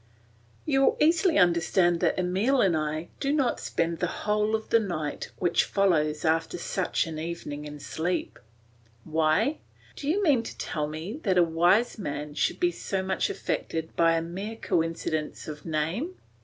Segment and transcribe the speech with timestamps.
[0.65, 4.79] You will easily understand that Emile and I do not spend the whole of the
[4.79, 8.39] night which follows after such an evening in sleep.
[9.03, 9.59] Why!
[9.95, 13.95] Do you mean to tell me that a wise man should be so much affected
[13.95, 16.15] by a mere coincidence of name!